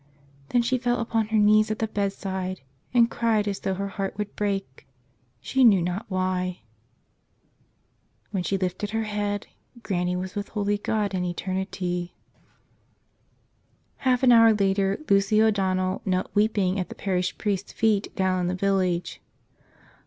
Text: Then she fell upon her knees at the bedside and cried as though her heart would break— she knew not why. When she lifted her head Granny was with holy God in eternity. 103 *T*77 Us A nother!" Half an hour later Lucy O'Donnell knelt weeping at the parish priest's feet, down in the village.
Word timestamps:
Then 0.49 0.63
she 0.63 0.79
fell 0.79 0.99
upon 0.99 1.27
her 1.27 1.37
knees 1.37 1.69
at 1.69 1.77
the 1.77 1.85
bedside 1.87 2.61
and 2.91 3.07
cried 3.11 3.47
as 3.47 3.59
though 3.59 3.75
her 3.75 3.87
heart 3.89 4.17
would 4.17 4.35
break— 4.35 4.87
she 5.39 5.63
knew 5.63 5.79
not 5.79 6.07
why. 6.09 6.61
When 8.31 8.41
she 8.41 8.57
lifted 8.57 8.89
her 8.89 9.03
head 9.03 9.45
Granny 9.83 10.15
was 10.15 10.33
with 10.33 10.47
holy 10.49 10.79
God 10.79 11.13
in 11.13 11.23
eternity. 11.23 12.15
103 14.01 14.01
*T*77 14.01 14.01
Us 14.01 14.01
A 14.01 14.01
nother!" 14.01 14.09
Half 14.09 14.23
an 14.23 14.31
hour 14.31 14.53
later 14.55 14.99
Lucy 15.07 15.39
O'Donnell 15.39 16.01
knelt 16.03 16.31
weeping 16.33 16.79
at 16.79 16.89
the 16.89 16.95
parish 16.95 17.37
priest's 17.37 17.71
feet, 17.71 18.07
down 18.15 18.39
in 18.39 18.47
the 18.47 18.55
village. 18.55 19.21